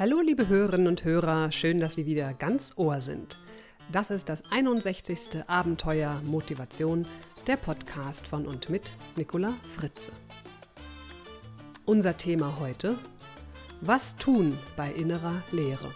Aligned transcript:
Hallo 0.00 0.22
liebe 0.22 0.48
Hörerinnen 0.48 0.86
und 0.86 1.04
Hörer, 1.04 1.52
schön, 1.52 1.78
dass 1.78 1.96
Sie 1.96 2.06
wieder 2.06 2.32
ganz 2.32 2.72
Ohr 2.76 3.02
sind. 3.02 3.38
Das 3.92 4.08
ist 4.08 4.30
das 4.30 4.42
61. 4.50 5.46
Abenteuer 5.46 6.22
Motivation, 6.24 7.06
der 7.46 7.58
Podcast 7.58 8.26
von 8.26 8.46
und 8.46 8.70
mit 8.70 8.92
Nicola 9.16 9.52
Fritze. 9.62 10.12
Unser 11.84 12.16
Thema 12.16 12.58
heute: 12.60 12.96
Was 13.82 14.16
tun 14.16 14.56
bei 14.74 14.90
innerer 14.90 15.42
Leere? 15.52 15.92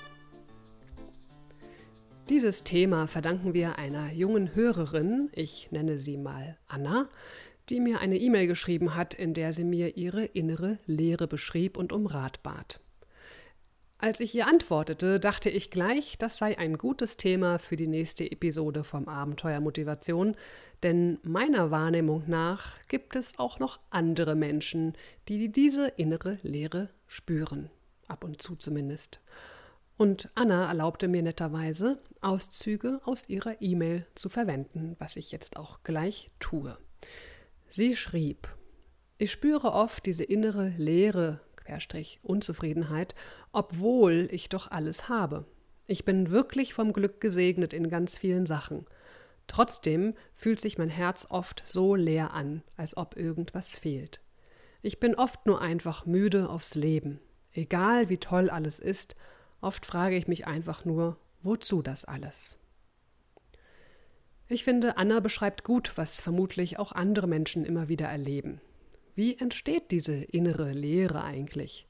Dieses 2.28 2.62
Thema 2.62 3.06
verdanken 3.06 3.54
wir 3.54 3.78
einer 3.78 4.12
jungen 4.12 4.54
Hörerin, 4.54 5.30
ich 5.32 5.72
nenne 5.72 5.98
sie 5.98 6.18
mal 6.18 6.58
Anna, 6.66 7.08
die 7.70 7.80
mir 7.80 8.00
eine 8.00 8.18
E-Mail 8.18 8.48
geschrieben 8.48 8.96
hat, 8.96 9.14
in 9.14 9.32
der 9.32 9.54
sie 9.54 9.64
mir 9.64 9.96
ihre 9.96 10.26
innere 10.26 10.78
Leere 10.84 11.26
beschrieb 11.26 11.78
und 11.78 11.90
um 11.94 12.04
Rat 12.04 12.42
bat. 12.42 12.83
Als 14.04 14.20
ich 14.20 14.34
ihr 14.34 14.46
antwortete, 14.46 15.18
dachte 15.18 15.48
ich 15.48 15.70
gleich, 15.70 16.18
das 16.18 16.36
sei 16.36 16.58
ein 16.58 16.76
gutes 16.76 17.16
Thema 17.16 17.58
für 17.58 17.76
die 17.76 17.86
nächste 17.86 18.30
Episode 18.30 18.84
vom 18.84 19.08
Abenteuer 19.08 19.60
Motivation, 19.60 20.36
denn 20.82 21.18
meiner 21.22 21.70
Wahrnehmung 21.70 22.24
nach 22.26 22.86
gibt 22.88 23.16
es 23.16 23.38
auch 23.38 23.60
noch 23.60 23.78
andere 23.88 24.34
Menschen, 24.34 24.92
die 25.28 25.50
diese 25.50 25.88
innere 25.88 26.38
Leere 26.42 26.90
spüren, 27.06 27.70
ab 28.06 28.24
und 28.24 28.42
zu 28.42 28.56
zumindest. 28.56 29.20
Und 29.96 30.28
Anna 30.34 30.68
erlaubte 30.68 31.08
mir 31.08 31.22
netterweise, 31.22 31.98
Auszüge 32.20 33.00
aus 33.06 33.30
ihrer 33.30 33.62
E-Mail 33.62 34.06
zu 34.14 34.28
verwenden, 34.28 34.96
was 34.98 35.16
ich 35.16 35.32
jetzt 35.32 35.56
auch 35.56 35.82
gleich 35.82 36.28
tue. 36.40 36.76
Sie 37.70 37.96
schrieb, 37.96 38.54
ich 39.16 39.32
spüre 39.32 39.72
oft 39.72 40.04
diese 40.04 40.24
innere 40.24 40.74
Leere, 40.76 41.40
Querstrich, 41.64 42.20
Unzufriedenheit, 42.22 43.14
obwohl 43.52 44.28
ich 44.30 44.48
doch 44.48 44.70
alles 44.70 45.08
habe. 45.08 45.46
Ich 45.86 46.04
bin 46.04 46.30
wirklich 46.30 46.74
vom 46.74 46.92
Glück 46.92 47.20
gesegnet 47.20 47.72
in 47.72 47.88
ganz 47.88 48.16
vielen 48.18 48.46
Sachen. 48.46 48.86
Trotzdem 49.46 50.14
fühlt 50.32 50.60
sich 50.60 50.78
mein 50.78 50.88
Herz 50.88 51.26
oft 51.28 51.62
so 51.66 51.94
leer 51.94 52.32
an, 52.32 52.62
als 52.76 52.96
ob 52.96 53.16
irgendwas 53.16 53.76
fehlt. 53.76 54.20
Ich 54.82 55.00
bin 55.00 55.14
oft 55.14 55.46
nur 55.46 55.60
einfach 55.60 56.06
müde 56.06 56.48
aufs 56.48 56.74
Leben. 56.74 57.20
Egal 57.52 58.08
wie 58.08 58.18
toll 58.18 58.50
alles 58.50 58.78
ist, 58.78 59.16
oft 59.60 59.86
frage 59.86 60.16
ich 60.16 60.28
mich 60.28 60.46
einfach 60.46 60.84
nur, 60.84 61.18
wozu 61.40 61.82
das 61.82 62.04
alles? 62.04 62.58
Ich 64.48 64.64
finde, 64.64 64.98
Anna 64.98 65.20
beschreibt 65.20 65.64
gut, 65.64 65.92
was 65.96 66.20
vermutlich 66.20 66.78
auch 66.78 66.92
andere 66.92 67.26
Menschen 67.26 67.64
immer 67.64 67.88
wieder 67.88 68.06
erleben. 68.06 68.60
Wie 69.14 69.38
entsteht 69.38 69.90
diese 69.90 70.14
innere 70.14 70.72
Leere 70.72 71.22
eigentlich? 71.22 71.86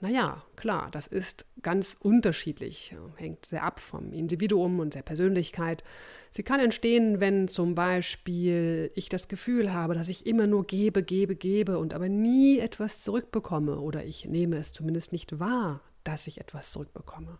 Naja, 0.00 0.44
klar, 0.54 0.90
das 0.92 1.08
ist 1.08 1.44
ganz 1.60 1.96
unterschiedlich, 1.98 2.94
hängt 3.16 3.46
sehr 3.46 3.64
ab 3.64 3.80
vom 3.80 4.12
Individuum 4.12 4.78
und 4.78 4.94
der 4.94 5.02
Persönlichkeit. 5.02 5.82
Sie 6.30 6.44
kann 6.44 6.60
entstehen, 6.60 7.18
wenn 7.18 7.48
zum 7.48 7.74
Beispiel 7.74 8.92
ich 8.94 9.08
das 9.08 9.26
Gefühl 9.26 9.72
habe, 9.72 9.94
dass 9.94 10.08
ich 10.08 10.24
immer 10.26 10.46
nur 10.46 10.66
gebe, 10.66 11.02
gebe, 11.02 11.34
gebe 11.34 11.78
und 11.78 11.94
aber 11.94 12.08
nie 12.08 12.60
etwas 12.60 13.02
zurückbekomme 13.02 13.80
oder 13.80 14.04
ich 14.04 14.24
nehme 14.24 14.56
es 14.58 14.72
zumindest 14.72 15.10
nicht 15.10 15.40
wahr, 15.40 15.80
dass 16.04 16.28
ich 16.28 16.40
etwas 16.40 16.70
zurückbekomme. 16.70 17.38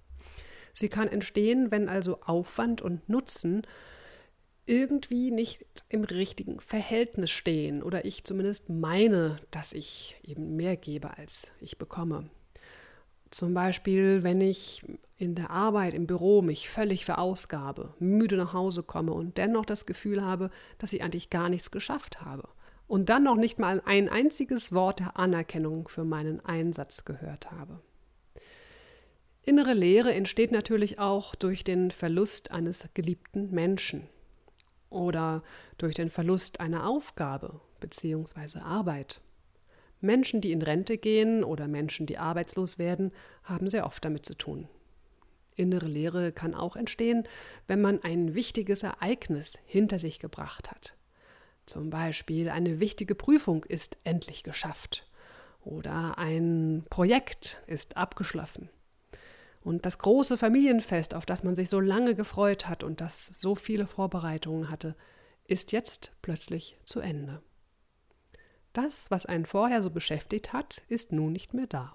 Sie 0.73 0.89
kann 0.89 1.07
entstehen, 1.07 1.71
wenn 1.71 1.89
also 1.89 2.21
Aufwand 2.23 2.83
und 2.83 3.09
Nutzen 3.09 3.63
irgendwie 4.69 5.31
nicht 5.31 5.65
im 5.89 6.05
richtigen 6.05 6.61
Verhältnis 6.61 7.31
stehen 7.31 7.83
oder 7.83 8.05
ich 8.05 8.25
zumindest 8.25 8.69
meine, 8.69 9.41
dass 9.51 9.73
ich 9.73 10.21
eben 10.23 10.57
mehr 10.57 10.77
gebe, 10.77 11.17
als 11.17 11.51
ich 11.61 11.79
bekomme. 11.79 12.29
Zum 13.31 13.55
Beispiel, 13.55 14.23
wenn 14.23 14.41
ich 14.41 14.85
in 15.17 15.35
der 15.35 15.51
Arbeit, 15.51 15.95
im 15.95 16.07
Büro 16.07 16.43
mich 16.43 16.69
völlig 16.69 17.05
verausgabe, 17.05 17.95
müde 17.99 18.37
nach 18.37 18.53
Hause 18.53 18.83
komme 18.83 19.13
und 19.13 19.39
dennoch 19.39 19.65
das 19.65 19.87
Gefühl 19.87 20.23
habe, 20.23 20.51
dass 20.79 20.93
ich 20.93 21.03
eigentlich 21.03 21.31
gar 21.31 21.49
nichts 21.49 21.71
geschafft 21.71 22.21
habe. 22.21 22.49
Und 22.87 23.09
dann 23.11 23.25
noch 23.25 23.37
nicht 23.37 23.59
mal 23.59 23.83
ein 23.85 24.09
einziges 24.09 24.73
Wort 24.73 25.01
der 25.01 25.19
Anerkennung 25.19 25.89
für 25.89 26.05
meinen 26.05 26.41
Einsatz 26.45 27.05
gehört 27.05 27.51
habe. 27.51 27.81
Innere 29.45 29.75
Leere 29.75 30.15
entsteht 30.15 30.53
natürlich 30.53 30.99
auch 30.99 31.35
durch 31.35 31.65
den 31.65 31.91
Verlust 31.91 32.51
eines 32.51 32.87
geliebten 32.95 33.51
Menschen 33.51 34.09
oder 34.91 35.43
durch 35.77 35.95
den 35.95 36.11
Verlust 36.11 36.61
einer 36.61 36.87
Aufgabe 36.87 37.61
bzw. 37.81 38.61
Arbeit. 38.61 39.21
Menschen, 40.01 40.41
die 40.41 40.53
in 40.53 40.63
Rente 40.63 40.97
gehen 40.97 41.43
oder 41.43 41.67
Menschen, 41.67 42.07
die 42.07 42.19
arbeitslos 42.19 42.79
werden, 42.79 43.13
haben 43.43 43.69
sehr 43.69 43.85
oft 43.85 44.05
damit 44.05 44.25
zu 44.25 44.35
tun. 44.35 44.69
Innere 45.57 45.87
Leere 45.87 46.31
kann 46.31 46.55
auch 46.55 46.77
entstehen, 46.77 47.25
wenn 47.67 47.81
man 47.81 48.03
ein 48.05 48.35
wichtiges 48.35 48.85
Ereignis 48.85 49.59
hinter 49.67 49.99
sich 49.99 50.21
gebracht 50.21 50.71
hat. 50.71 50.95
Zum 51.67 51.91
Beispiel 51.91 52.49
eine 52.49 52.81
wichtige 52.81 53.15
Prüfung 53.15 53.65
ist 53.65 53.99
endlich 54.05 54.45
geschafft 54.45 55.07
oder 55.65 56.17
ein 56.17 56.85
Projekt 56.89 57.63
ist 57.67 57.97
abgeschlossen. 57.97 58.71
Und 59.69 59.85
das 59.85 59.99
große 59.99 60.39
Familienfest, 60.39 61.15
auf 61.15 61.27
das 61.27 61.45
man 61.45 61.55
sich 61.55 61.69
so 61.69 61.79
lange 61.79 62.15
gefreut 62.15 62.69
hat 62.69 62.83
und 62.83 63.03
das 63.03 63.27
so 63.27 63.55
viele 63.55 63.87
Vorbereitungen 63.87 64.71
hatte, 64.71 64.97
ist 65.47 65.73
jetzt 65.73 66.13
plötzlich 66.23 66.79
zu 66.87 67.01
Ende. 67.01 67.43
Das, 68.73 69.11
was 69.11 69.27
einen 69.27 69.45
vorher 69.45 69.83
so 69.83 69.91
beschäftigt 69.91 70.55
hat, 70.55 70.85
ist 70.89 71.13
nun 71.13 71.33
nicht 71.33 71.53
mehr 71.53 71.67
da. 71.67 71.93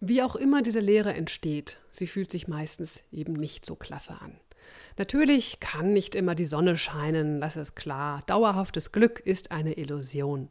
Wie 0.00 0.22
auch 0.22 0.34
immer 0.34 0.62
diese 0.62 0.80
Lehre 0.80 1.12
entsteht, 1.12 1.78
sie 1.90 2.06
fühlt 2.06 2.30
sich 2.30 2.48
meistens 2.48 3.02
eben 3.12 3.34
nicht 3.34 3.66
so 3.66 3.76
klasse 3.76 4.18
an. 4.22 4.40
Natürlich 4.96 5.60
kann 5.60 5.92
nicht 5.92 6.14
immer 6.14 6.34
die 6.34 6.46
Sonne 6.46 6.78
scheinen, 6.78 7.42
das 7.42 7.56
ist 7.56 7.76
klar. 7.76 8.22
Dauerhaftes 8.28 8.92
Glück 8.92 9.20
ist 9.20 9.50
eine 9.50 9.74
Illusion. 9.74 10.48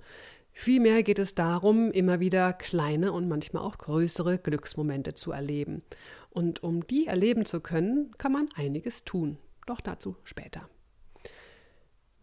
Vielmehr 0.54 1.02
geht 1.02 1.18
es 1.18 1.34
darum, 1.34 1.92
immer 1.92 2.20
wieder 2.20 2.54
kleine 2.54 3.12
und 3.12 3.28
manchmal 3.28 3.64
auch 3.64 3.78
größere 3.80 4.38
Glücksmomente 4.38 5.16
zu 5.16 5.32
erleben. 5.32 5.82
Und 6.30 6.62
um 6.64 6.86
die 6.86 7.08
erleben 7.08 7.46
zu 7.46 7.60
können, 7.60 8.12
kann 8.18 8.32
man 8.32 8.50
einiges 8.56 9.04
tun. 9.04 9.38
Doch 9.66 9.82
dazu 9.82 10.16
später. 10.24 10.70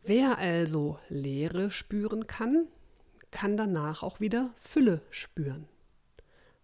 Wer 0.05 0.39
also 0.39 0.99
Leere 1.09 1.71
spüren 1.71 2.27
kann, 2.27 2.67
kann 3.31 3.57
danach 3.57 4.03
auch 4.03 4.21
wieder 4.21 4.51
Fülle 4.55 5.03
spüren. 5.11 5.67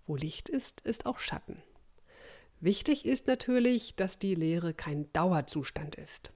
Wo 0.05 0.16
Licht 0.16 0.49
ist, 0.49 0.82
ist 0.82 1.05
auch 1.05 1.19
Schatten. 1.19 1.62
Wichtig 2.60 3.05
ist 3.05 3.26
natürlich, 3.26 3.97
dass 3.97 4.19
die 4.19 4.34
Leere 4.34 4.72
kein 4.72 5.12
Dauerzustand 5.12 5.97
ist 5.97 6.32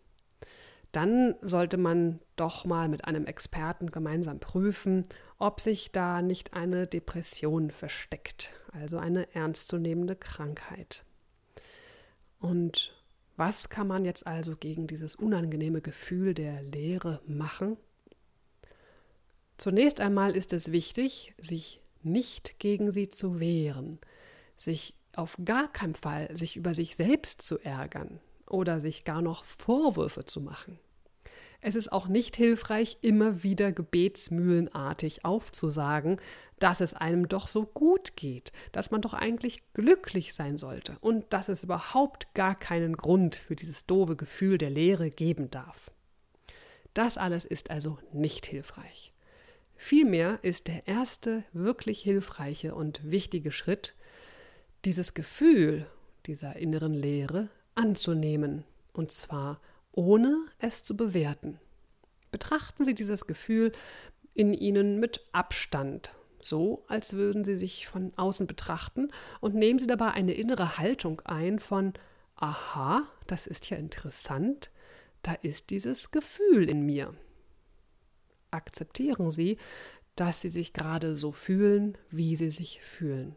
dann 0.92 1.36
sollte 1.40 1.76
man 1.76 2.18
doch 2.36 2.64
mal 2.64 2.88
mit 2.88 3.04
einem 3.04 3.26
Experten 3.26 3.90
gemeinsam 3.90 4.40
prüfen, 4.40 5.06
ob 5.38 5.60
sich 5.60 5.92
da 5.92 6.22
nicht 6.22 6.54
eine 6.54 6.86
Depression 6.86 7.70
versteckt, 7.70 8.50
also 8.72 8.98
eine 8.98 9.34
ernstzunehmende 9.34 10.16
Krankheit. 10.16 11.04
Und 12.40 12.94
was 13.36 13.68
kann 13.68 13.86
man 13.86 14.04
jetzt 14.04 14.26
also 14.26 14.56
gegen 14.56 14.86
dieses 14.86 15.14
unangenehme 15.14 15.80
Gefühl 15.80 16.34
der 16.34 16.62
Leere 16.62 17.20
machen? 17.26 17.76
Zunächst 19.56 20.00
einmal 20.00 20.34
ist 20.34 20.52
es 20.52 20.72
wichtig, 20.72 21.34
sich 21.38 21.80
nicht 22.02 22.58
gegen 22.58 22.92
sie 22.92 23.10
zu 23.10 23.40
wehren, 23.40 23.98
sich 24.56 24.94
auf 25.14 25.38
gar 25.44 25.70
keinen 25.70 25.94
Fall 25.94 26.34
sich 26.36 26.56
über 26.56 26.74
sich 26.74 26.96
selbst 26.96 27.42
zu 27.42 27.58
ärgern, 27.58 28.20
oder 28.50 28.80
sich 28.80 29.04
gar 29.04 29.22
noch 29.22 29.44
Vorwürfe 29.44 30.24
zu 30.24 30.40
machen. 30.40 30.78
Es 31.62 31.74
ist 31.74 31.92
auch 31.92 32.08
nicht 32.08 32.36
hilfreich, 32.36 32.98
immer 33.02 33.42
wieder 33.42 33.70
gebetsmühlenartig 33.70 35.24
aufzusagen, 35.24 36.18
dass 36.58 36.80
es 36.80 36.94
einem 36.94 37.28
doch 37.28 37.48
so 37.48 37.66
gut 37.66 38.16
geht, 38.16 38.52
dass 38.72 38.90
man 38.90 39.02
doch 39.02 39.12
eigentlich 39.12 39.62
glücklich 39.74 40.32
sein 40.32 40.56
sollte 40.56 40.96
und 41.00 41.26
dass 41.32 41.48
es 41.48 41.64
überhaupt 41.64 42.32
gar 42.34 42.58
keinen 42.58 42.96
Grund 42.96 43.36
für 43.36 43.56
dieses 43.56 43.84
doofe 43.86 44.16
Gefühl 44.16 44.56
der 44.56 44.70
Leere 44.70 45.10
geben 45.10 45.50
darf. 45.50 45.90
Das 46.94 47.18
alles 47.18 47.44
ist 47.44 47.70
also 47.70 47.98
nicht 48.12 48.46
hilfreich. 48.46 49.12
Vielmehr 49.76 50.38
ist 50.42 50.66
der 50.66 50.86
erste 50.86 51.44
wirklich 51.52 52.00
hilfreiche 52.00 52.74
und 52.74 53.10
wichtige 53.10 53.50
Schritt, 53.50 53.94
dieses 54.84 55.14
Gefühl 55.14 55.86
dieser 56.26 56.56
inneren 56.56 56.92
Leere 56.92 57.48
anzunehmen, 57.80 58.64
und 58.92 59.10
zwar 59.10 59.60
ohne 59.92 60.36
es 60.58 60.84
zu 60.84 60.96
bewerten. 60.96 61.58
Betrachten 62.30 62.84
Sie 62.84 62.94
dieses 62.94 63.26
Gefühl 63.26 63.72
in 64.34 64.52
Ihnen 64.52 65.00
mit 65.00 65.26
Abstand, 65.32 66.14
so 66.42 66.84
als 66.88 67.14
würden 67.14 67.42
Sie 67.42 67.56
sich 67.56 67.86
von 67.86 68.12
außen 68.16 68.46
betrachten 68.46 69.10
und 69.40 69.54
nehmen 69.54 69.78
Sie 69.78 69.86
dabei 69.86 70.12
eine 70.12 70.34
innere 70.34 70.78
Haltung 70.78 71.20
ein 71.22 71.58
von 71.58 71.94
Aha, 72.36 73.08
das 73.26 73.46
ist 73.46 73.68
ja 73.70 73.76
interessant, 73.76 74.70
da 75.22 75.32
ist 75.32 75.70
dieses 75.70 76.10
Gefühl 76.10 76.68
in 76.68 76.84
mir. 76.86 77.14
Akzeptieren 78.50 79.30
Sie, 79.30 79.58
dass 80.16 80.40
Sie 80.42 80.50
sich 80.50 80.72
gerade 80.72 81.16
so 81.16 81.32
fühlen, 81.32 81.96
wie 82.10 82.36
Sie 82.36 82.50
sich 82.50 82.82
fühlen. 82.82 83.36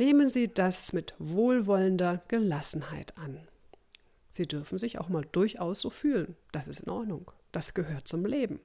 Nehmen 0.00 0.30
Sie 0.30 0.48
das 0.48 0.94
mit 0.94 1.12
wohlwollender 1.18 2.22
Gelassenheit 2.28 3.18
an. 3.18 3.38
Sie 4.30 4.46
dürfen 4.46 4.78
sich 4.78 4.98
auch 4.98 5.10
mal 5.10 5.26
durchaus 5.30 5.82
so 5.82 5.90
fühlen. 5.90 6.36
Das 6.52 6.68
ist 6.68 6.80
in 6.80 6.88
Ordnung. 6.88 7.30
Das 7.52 7.74
gehört 7.74 8.08
zum 8.08 8.24
Leben. 8.24 8.60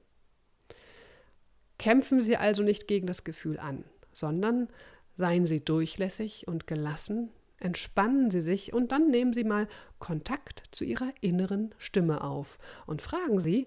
Kämpfen 1.78 2.22
Sie 2.22 2.38
also 2.38 2.62
nicht 2.62 2.88
gegen 2.88 3.06
das 3.06 3.22
Gefühl 3.22 3.58
an, 3.58 3.84
sondern 4.14 4.68
seien 5.14 5.44
Sie 5.44 5.62
durchlässig 5.62 6.48
und 6.48 6.66
gelassen, 6.66 7.28
entspannen 7.60 8.30
Sie 8.30 8.40
sich 8.40 8.72
und 8.72 8.90
dann 8.90 9.10
nehmen 9.10 9.34
Sie 9.34 9.44
mal 9.44 9.68
Kontakt 9.98 10.62
zu 10.70 10.84
Ihrer 10.86 11.12
inneren 11.20 11.74
Stimme 11.76 12.24
auf 12.24 12.56
und 12.86 13.02
fragen 13.02 13.40
Sie, 13.40 13.66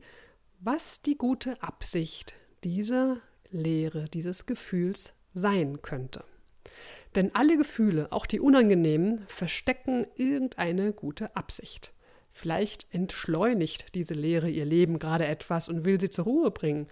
was 0.59 1.03
die 1.03 1.19
gute 1.19 1.61
Absicht 1.61 2.33
dieser 2.63 3.17
Lehre, 3.51 4.05
dieses 4.05 4.47
Gefühls 4.47 5.13
sein 5.35 5.83
könnte. 5.83 6.23
Denn 7.15 7.33
alle 7.33 7.57
Gefühle, 7.57 8.11
auch 8.11 8.25
die 8.25 8.39
unangenehmen, 8.39 9.23
verstecken 9.27 10.05
irgendeine 10.15 10.93
gute 10.93 11.35
Absicht. 11.35 11.91
Vielleicht 12.31 12.93
entschleunigt 12.93 13.95
diese 13.95 14.13
Lehre 14.13 14.49
ihr 14.49 14.65
Leben 14.65 14.99
gerade 14.99 15.25
etwas 15.25 15.67
und 15.67 15.85
will 15.85 15.99
sie 15.99 16.09
zur 16.09 16.25
Ruhe 16.25 16.51
bringen. 16.51 16.87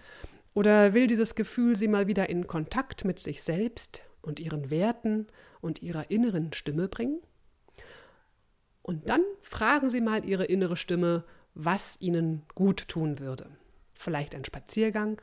Oder 0.54 0.92
will 0.92 1.06
dieses 1.06 1.36
Gefühl 1.36 1.76
sie 1.76 1.88
mal 1.88 2.08
wieder 2.08 2.28
in 2.28 2.48
Kontakt 2.48 3.04
mit 3.04 3.20
sich 3.20 3.42
selbst 3.42 4.02
und 4.22 4.40
ihren 4.40 4.70
Werten 4.70 5.28
und 5.60 5.82
ihrer 5.82 6.10
inneren 6.10 6.52
Stimme 6.52 6.88
bringen? 6.88 7.20
Und 8.88 9.10
dann 9.10 9.20
fragen 9.42 9.90
Sie 9.90 10.00
mal 10.00 10.24
Ihre 10.24 10.46
innere 10.46 10.78
Stimme, 10.78 11.24
was 11.52 12.00
Ihnen 12.00 12.46
gut 12.54 12.88
tun 12.88 13.18
würde. 13.18 13.50
Vielleicht 13.92 14.34
ein 14.34 14.46
Spaziergang 14.46 15.20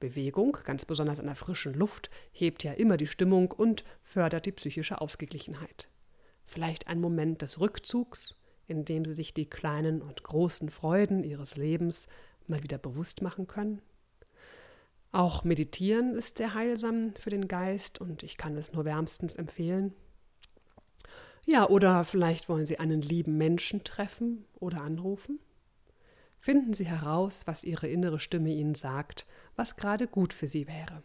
Bewegung, 0.00 0.58
ganz 0.64 0.84
besonders 0.84 1.20
an 1.20 1.26
der 1.26 1.34
frischen 1.34 1.74
Luft, 1.74 2.10
hebt 2.32 2.64
ja 2.64 2.72
immer 2.72 2.96
die 2.96 3.06
Stimmung 3.06 3.50
und 3.50 3.84
fördert 4.00 4.46
die 4.46 4.52
psychische 4.52 5.00
Ausgeglichenheit. 5.00 5.88
Vielleicht 6.44 6.86
ein 6.88 7.00
Moment 7.00 7.42
des 7.42 7.60
Rückzugs, 7.60 8.38
in 8.66 8.84
dem 8.84 9.04
Sie 9.04 9.14
sich 9.14 9.34
die 9.34 9.48
kleinen 9.48 10.02
und 10.02 10.22
großen 10.22 10.70
Freuden 10.70 11.24
Ihres 11.24 11.56
Lebens 11.56 12.08
mal 12.46 12.62
wieder 12.62 12.78
bewusst 12.78 13.22
machen 13.22 13.46
können. 13.46 13.82
Auch 15.12 15.44
Meditieren 15.44 16.14
ist 16.14 16.38
sehr 16.38 16.54
heilsam 16.54 17.14
für 17.14 17.30
den 17.30 17.48
Geist 17.48 18.00
und 18.00 18.22
ich 18.22 18.36
kann 18.36 18.56
es 18.56 18.72
nur 18.72 18.84
wärmstens 18.84 19.36
empfehlen. 19.36 19.94
Ja, 21.46 21.68
oder 21.68 22.04
vielleicht 22.04 22.48
wollen 22.48 22.66
Sie 22.66 22.78
einen 22.78 23.02
lieben 23.02 23.38
Menschen 23.38 23.84
treffen 23.84 24.44
oder 24.58 24.82
anrufen. 24.82 25.38
Finden 26.46 26.74
Sie 26.74 26.86
heraus, 26.86 27.42
was 27.46 27.64
Ihre 27.64 27.88
innere 27.88 28.20
Stimme 28.20 28.50
Ihnen 28.50 28.76
sagt, 28.76 29.26
was 29.56 29.74
gerade 29.74 30.06
gut 30.06 30.32
für 30.32 30.46
Sie 30.46 30.68
wäre. 30.68 31.02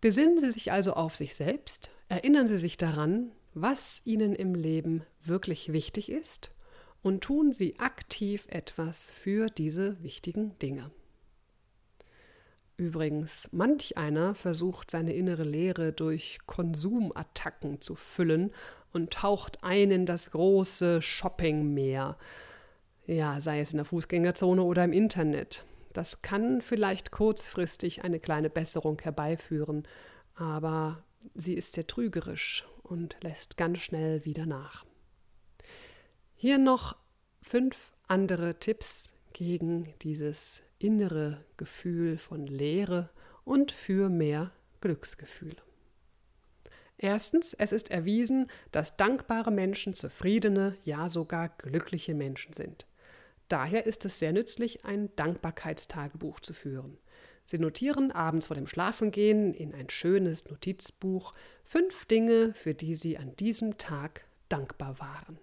Besinnen 0.00 0.38
Sie 0.38 0.52
sich 0.52 0.70
also 0.70 0.92
auf 0.92 1.16
sich 1.16 1.34
selbst, 1.34 1.90
erinnern 2.08 2.46
Sie 2.46 2.58
sich 2.58 2.76
daran, 2.76 3.32
was 3.54 4.02
Ihnen 4.04 4.36
im 4.36 4.54
Leben 4.54 5.02
wirklich 5.20 5.72
wichtig 5.72 6.12
ist 6.12 6.52
und 7.02 7.24
tun 7.24 7.52
Sie 7.52 7.76
aktiv 7.80 8.46
etwas 8.50 9.10
für 9.10 9.46
diese 9.46 10.00
wichtigen 10.00 10.56
Dinge. 10.60 10.92
Übrigens, 12.76 13.48
manch 13.50 13.96
einer 13.96 14.36
versucht 14.36 14.92
seine 14.92 15.12
innere 15.12 15.42
Leere 15.42 15.92
durch 15.92 16.38
Konsumattacken 16.46 17.80
zu 17.80 17.96
füllen 17.96 18.52
und 18.92 19.12
taucht 19.12 19.64
ein 19.64 19.90
in 19.90 20.06
das 20.06 20.30
große 20.30 21.02
Shoppingmeer, 21.02 22.16
ja, 23.06 23.40
sei 23.40 23.60
es 23.60 23.72
in 23.72 23.78
der 23.78 23.84
Fußgängerzone 23.84 24.62
oder 24.62 24.84
im 24.84 24.92
Internet. 24.92 25.64
Das 25.92 26.22
kann 26.22 26.60
vielleicht 26.60 27.10
kurzfristig 27.10 28.04
eine 28.04 28.20
kleine 28.20 28.50
Besserung 28.50 29.00
herbeiführen, 29.00 29.86
aber 30.34 31.02
sie 31.34 31.54
ist 31.54 31.74
sehr 31.74 31.86
trügerisch 31.86 32.66
und 32.82 33.16
lässt 33.22 33.56
ganz 33.56 33.78
schnell 33.78 34.24
wieder 34.24 34.46
nach. 34.46 34.84
Hier 36.34 36.58
noch 36.58 36.96
fünf 37.40 37.94
andere 38.08 38.58
Tipps 38.58 39.12
gegen 39.32 39.94
dieses 40.02 40.62
innere 40.78 41.44
Gefühl 41.56 42.18
von 42.18 42.46
Leere 42.46 43.08
und 43.44 43.72
für 43.72 44.08
mehr 44.08 44.52
Glücksgefühle. 44.80 45.56
Erstens, 46.98 47.54
es 47.54 47.72
ist 47.72 47.90
erwiesen, 47.90 48.50
dass 48.72 48.96
dankbare 48.96 49.50
Menschen 49.50 49.94
zufriedene, 49.94 50.76
ja 50.84 51.08
sogar 51.08 51.50
glückliche 51.50 52.14
Menschen 52.14 52.52
sind. 52.52 52.86
Daher 53.48 53.86
ist 53.86 54.04
es 54.04 54.18
sehr 54.18 54.32
nützlich, 54.32 54.84
ein 54.84 55.14
Dankbarkeitstagebuch 55.16 56.40
zu 56.40 56.52
führen. 56.52 56.98
Sie 57.44 57.58
notieren 57.58 58.10
abends 58.10 58.46
vor 58.46 58.56
dem 58.56 58.66
Schlafengehen 58.66 59.54
in 59.54 59.72
ein 59.72 59.88
schönes 59.88 60.50
Notizbuch 60.50 61.32
fünf 61.62 62.04
Dinge, 62.06 62.52
für 62.54 62.74
die 62.74 62.96
Sie 62.96 63.18
an 63.18 63.36
diesem 63.36 63.78
Tag 63.78 64.24
dankbar 64.48 64.98
waren. 64.98 65.38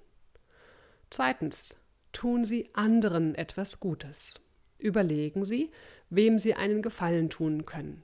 Zweitens, 1.09 1.77
tun 2.11 2.43
Sie 2.43 2.69
anderen 2.73 3.35
etwas 3.35 3.79
Gutes. 3.79 4.41
Überlegen 4.77 5.45
Sie, 5.45 5.71
wem 6.09 6.37
Sie 6.37 6.55
einen 6.55 6.81
Gefallen 6.81 7.29
tun 7.29 7.65
können, 7.65 8.03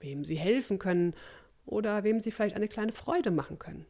wem 0.00 0.24
Sie 0.24 0.36
helfen 0.36 0.78
können 0.78 1.14
oder 1.66 2.04
wem 2.04 2.20
Sie 2.20 2.30
vielleicht 2.30 2.56
eine 2.56 2.68
kleine 2.68 2.92
Freude 2.92 3.30
machen 3.30 3.58
können. 3.58 3.84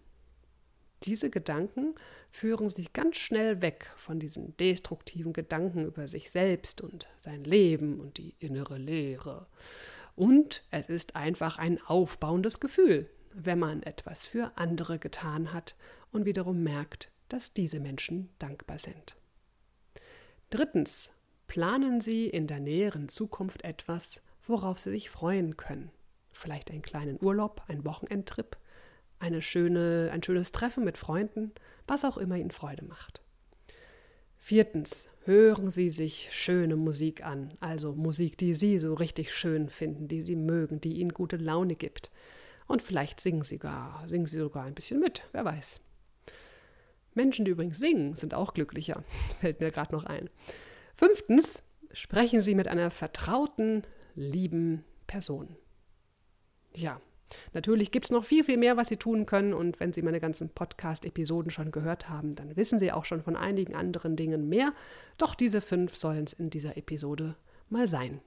Diese 1.02 1.30
Gedanken 1.30 1.94
führen 2.30 2.68
sich 2.68 2.92
ganz 2.92 3.16
schnell 3.16 3.60
weg 3.60 3.90
von 3.96 4.18
diesen 4.18 4.56
destruktiven 4.56 5.32
Gedanken 5.32 5.84
über 5.84 6.08
sich 6.08 6.30
selbst 6.30 6.80
und 6.80 7.08
sein 7.16 7.44
Leben 7.44 8.00
und 8.00 8.18
die 8.18 8.34
innere 8.38 8.78
Leere. 8.78 9.44
Und 10.14 10.64
es 10.70 10.88
ist 10.88 11.14
einfach 11.14 11.58
ein 11.58 11.80
aufbauendes 11.82 12.60
Gefühl, 12.60 13.10
wenn 13.32 13.58
man 13.58 13.82
etwas 13.82 14.24
für 14.24 14.52
andere 14.56 14.98
getan 14.98 15.52
hat 15.52 15.76
und 16.10 16.24
wiederum 16.24 16.62
merkt, 16.62 17.10
dass 17.28 17.52
diese 17.52 17.80
Menschen 17.80 18.30
dankbar 18.38 18.78
sind. 18.78 19.16
Drittens, 20.48 21.10
planen 21.46 22.00
Sie 22.00 22.28
in 22.28 22.46
der 22.46 22.60
näheren 22.60 23.08
Zukunft 23.08 23.62
etwas, 23.64 24.22
worauf 24.42 24.78
Sie 24.78 24.90
sich 24.90 25.10
freuen 25.10 25.56
können. 25.56 25.90
Vielleicht 26.32 26.70
einen 26.70 26.82
kleinen 26.82 27.22
Urlaub, 27.22 27.62
einen 27.66 27.84
Wochenendtrip 27.84 28.56
eine 29.18 29.42
schöne, 29.42 30.10
ein 30.12 30.22
schönes 30.22 30.52
Treffen 30.52 30.84
mit 30.84 30.98
Freunden, 30.98 31.52
was 31.86 32.04
auch 32.04 32.18
immer 32.18 32.36
Ihnen 32.36 32.50
Freude 32.50 32.84
macht. 32.84 33.20
Viertens, 34.36 35.08
hören 35.24 35.70
Sie 35.70 35.88
sich 35.88 36.28
schöne 36.30 36.76
Musik 36.76 37.24
an, 37.24 37.54
also 37.60 37.94
Musik, 37.94 38.38
die 38.38 38.54
Sie 38.54 38.78
so 38.78 38.94
richtig 38.94 39.34
schön 39.34 39.68
finden, 39.68 40.08
die 40.08 40.22
Sie 40.22 40.36
mögen, 40.36 40.80
die 40.80 41.00
Ihnen 41.00 41.12
gute 41.12 41.36
Laune 41.36 41.74
gibt. 41.74 42.10
Und 42.68 42.82
vielleicht 42.82 43.20
singen 43.20 43.42
Sie, 43.42 43.58
gar, 43.58 44.06
singen 44.06 44.26
Sie 44.26 44.38
sogar 44.38 44.64
ein 44.64 44.74
bisschen 44.74 45.00
mit, 45.00 45.24
wer 45.32 45.44
weiß. 45.44 45.80
Menschen, 47.14 47.44
die 47.44 47.50
übrigens 47.50 47.78
singen, 47.78 48.14
sind 48.14 48.34
auch 48.34 48.54
glücklicher, 48.54 49.02
fällt 49.40 49.60
mir 49.60 49.72
gerade 49.72 49.94
noch 49.94 50.04
ein. 50.04 50.30
Fünftens, 50.94 51.64
sprechen 51.92 52.40
Sie 52.40 52.54
mit 52.54 52.68
einer 52.68 52.90
vertrauten, 52.90 53.82
lieben 54.14 54.84
Person. 55.06 55.56
Ja, 56.72 57.00
Natürlich 57.52 57.90
gibt 57.90 58.06
es 58.06 58.10
noch 58.10 58.24
viel, 58.24 58.44
viel 58.44 58.56
mehr, 58.56 58.76
was 58.76 58.88
Sie 58.88 58.96
tun 58.96 59.26
können. 59.26 59.54
Und 59.54 59.80
wenn 59.80 59.92
Sie 59.92 60.02
meine 60.02 60.20
ganzen 60.20 60.50
Podcast-Episoden 60.50 61.50
schon 61.50 61.70
gehört 61.70 62.08
haben, 62.08 62.34
dann 62.34 62.56
wissen 62.56 62.78
Sie 62.78 62.92
auch 62.92 63.04
schon 63.04 63.22
von 63.22 63.36
einigen 63.36 63.74
anderen 63.74 64.16
Dingen 64.16 64.48
mehr. 64.48 64.72
Doch 65.18 65.34
diese 65.34 65.60
fünf 65.60 65.96
sollen 65.96 66.24
es 66.24 66.32
in 66.32 66.50
dieser 66.50 66.76
Episode 66.76 67.36
mal 67.68 67.86
sein. 67.86 68.20